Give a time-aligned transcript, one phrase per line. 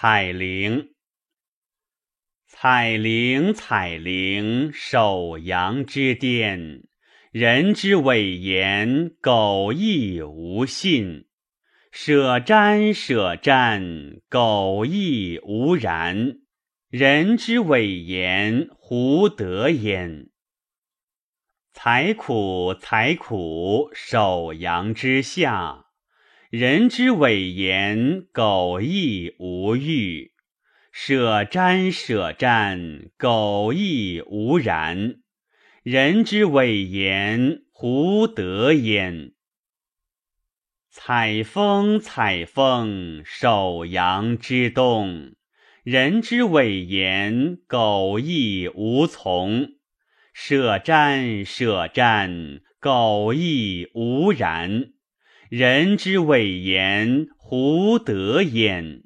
[0.00, 0.90] 彩铃，
[2.46, 6.84] 彩铃，彩铃，守阳之巅。
[7.32, 11.24] 人之伪言，苟亦无信；
[11.90, 16.42] 舍瞻，舍瞻，苟亦无然。
[16.90, 20.28] 人之伪言，胡得焉？
[21.72, 25.87] 采苦，采苦，守阳之下。
[26.50, 30.30] 人之伪言，苟亦无欲；
[30.90, 35.16] 舍瞻，舍瞻，苟亦无然。
[35.82, 39.32] 人之伪言，胡得焉？
[40.88, 45.34] 采风，采风，守阳之东。
[45.82, 49.74] 人之伪言，苟亦无从；
[50.32, 54.94] 舍瞻，舍瞻，苟亦无然。
[55.48, 59.04] 人之伟言，胡德焉？